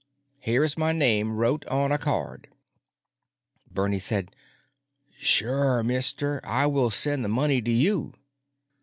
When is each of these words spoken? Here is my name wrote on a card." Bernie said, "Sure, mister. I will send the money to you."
Here 0.39 0.63
is 0.63 0.79
my 0.79 0.93
name 0.93 1.33
wrote 1.35 1.63
on 1.67 1.91
a 1.91 1.99
card." 1.99 2.47
Bernie 3.69 3.99
said, 3.99 4.35
"Sure, 5.19 5.83
mister. 5.83 6.41
I 6.43 6.65
will 6.65 6.89
send 6.89 7.23
the 7.23 7.29
money 7.29 7.61
to 7.61 7.69
you." 7.71 8.15